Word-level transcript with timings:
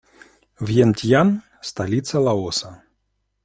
Вьентьян- 0.59 1.43
столица 1.61 2.19
Лаоса. 2.19 2.81